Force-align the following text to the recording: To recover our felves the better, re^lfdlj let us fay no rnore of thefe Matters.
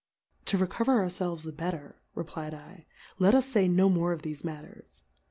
To 0.45 0.57
recover 0.57 0.93
our 1.01 1.09
felves 1.11 1.43
the 1.43 1.51
better, 1.51 2.01
re^lfdlj 2.17 2.85
let 3.19 3.35
us 3.35 3.53
fay 3.53 3.67
no 3.67 3.87
rnore 3.87 4.15
of 4.15 4.23
thefe 4.23 4.43
Matters. 4.43 5.03